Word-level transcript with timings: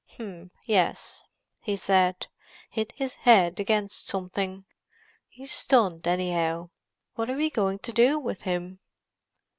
"H'm, 0.13 0.49
yes," 0.65 1.23
he 1.61 1.77
said. 1.77 2.25
"Hit 2.71 2.91
his 2.93 3.13
head 3.13 3.59
against 3.59 4.07
something. 4.07 4.65
He's 5.29 5.51
stunned, 5.51 6.07
anyhow. 6.07 6.71
What 7.13 7.29
are 7.29 7.37
we 7.37 7.51
going 7.51 7.77
to 7.77 7.91
do 7.93 8.17
with 8.17 8.41
him?" 8.41 8.79